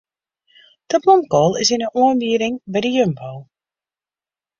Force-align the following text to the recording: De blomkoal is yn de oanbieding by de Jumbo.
De 0.93 0.97
blomkoal 1.03 1.51
is 1.61 1.69
yn 1.75 1.83
de 1.85 1.89
oanbieding 2.01 2.55
by 2.71 2.79
de 2.85 2.91
Jumbo. 2.95 3.31